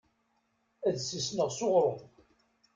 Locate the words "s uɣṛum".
1.57-1.99